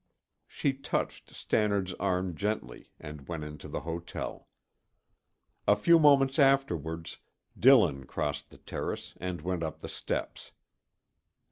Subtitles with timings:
[0.47, 4.47] She touched Stannard's arm gently and went into the hotel.
[5.67, 7.19] A few moments afterwards,
[7.55, 10.53] Dillon crossed the terrace and went up the steps.